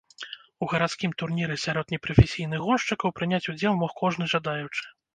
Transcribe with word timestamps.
У 0.63 0.69
гарадскім 0.71 1.13
турніры 1.19 1.59
сярод 1.65 1.95
непрафесійных 1.97 2.59
гоншчыкаў 2.71 3.17
прыняць 3.21 3.45
удзел 3.55 3.81
мог 3.87 3.91
кожны 4.05 4.25
жадаючы. 4.37 4.83